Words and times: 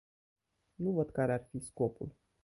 Nu 0.75 0.91
văd 0.93 1.09
care 1.11 1.33
ar 1.33 1.47
fi 1.49 1.59
scopul. 1.59 2.15